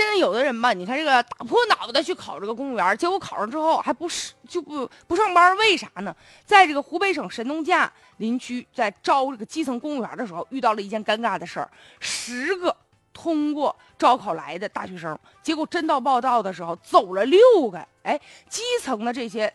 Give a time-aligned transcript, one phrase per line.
[0.00, 6.16] 现在有的人吧，你看这个打破脑袋去考这个公务员，结果考上之后还不是就不不上班，为啥呢？
[6.46, 12.74] 在这个湖北省神农架林区，在招这个基层公务员的时候，遇到了一件尴尬的事儿，十个
[13.12, 17.38] 通过招考来的大学生，结果真到报道的时候走了六
[17.70, 17.86] 个。
[18.02, 19.52] 哎，基层的这些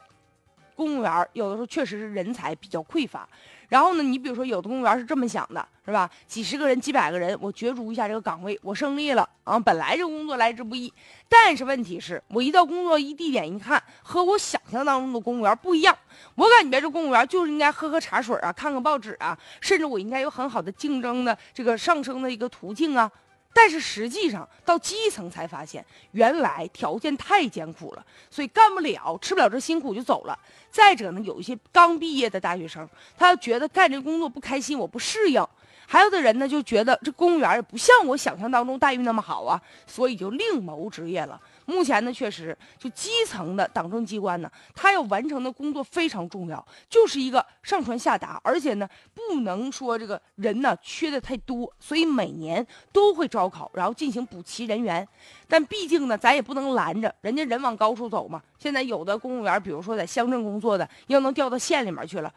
[0.75, 3.27] 公务员有的时候确实是人才比较匮乏。
[3.67, 6.07] 然后呢，你比如说有的公务员是这么想的，是吧？
[6.27, 9.59] 几十个人、几百个人，我角逐一下这个岗位，我胜利了啊！
[9.59, 10.93] 本来这个工作来之不易，
[11.27, 15.97] 但是问题是我一到工作一地点一看，和我想象当中的公务员不一样。
[16.35, 23.11] 我感觉这公务员就是应该喝喝茶水啊，看看报纸啊，甚至我应该有很好的竞争的这个上升的一个途径啊。
[23.57, 30.37] 但是实际上到基层才发现，原来条件太艰苦了，所以干不了，吃不了这辛苦就走了。
[30.69, 32.87] 再者呢，有一些刚毕业的大学生，
[33.17, 35.41] 他觉得干这工作不开心，我不适应；
[35.87, 41.39] 还有的人呢，就觉得这公务员也不像我想象当中待遇那么好啊，所以就另谋职业了。
[41.65, 55.07] 目前呢，确实就基层的党政机关呢，他要完成的工作非常重要，就是一个上传下达，而且呢，不能说这个人呢缺的太多，所以每年都会招考，然后进行补齐人员。
[55.47, 58.41] 但毕竟呢，咱也不能拦着人家人往高处走嘛。
[58.57, 62.33] 现在有的公务员，比如说在乡镇工作的，要能调到县里面去了。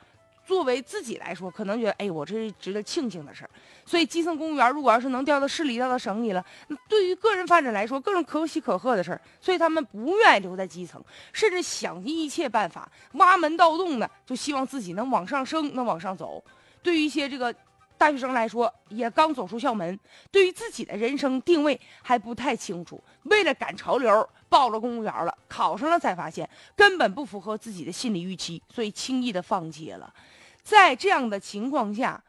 [0.49, 3.51] 作为自己来说，可能觉得，哎，我这是值得庆幸的事儿。
[3.85, 9.21] 所以基层公务员如果要是能调到市里、调到省里了，那对于个人发展来说，更是可喜可贺的事儿。
[9.43, 16.43] 所以他们不愿意留在基层，甚至想尽一切办法，挖门盗洞的，就希望自己能往上升，能往上走。
[16.83, 17.55] 对于一些这个
[17.99, 19.99] 大学生来说，也刚走出校门，
[20.31, 30.15] 对于自己的人生定位还不太清楚，为了赶潮流报了公务员了，考上了才发现根本不符合自己的心理预期，所以轻易的放弃了。
[30.63, 32.23] 在这样的情况下，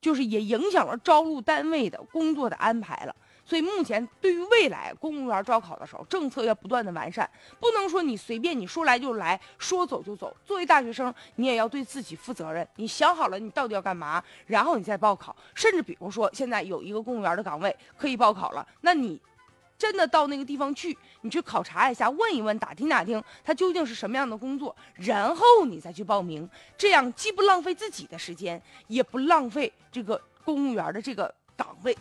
[0.00, 3.14] 就是也影响了招录单位的工作的安排了。
[3.50, 10.32] 所以目前对于未来公务员招考的时候，政策要不断的完善，不能说你随便你说来就来，说走就走。
[10.44, 12.64] 作为大学生，你也要对自己负责任。
[12.76, 15.34] 你想好了你到底要干嘛，然后你再报考。
[15.52, 19.20] 甚至比如说现在有一个公务员的岗位可以报考了，那你。
[19.76, 26.46] 真的到那个地方去，你去考察一下，问一问，打听打听，他究竟是什么样的工作，然后你再去报名，
[26.76, 31.96] 这样既不浪费自己的时间，也不浪费这个公务员的这个岗位。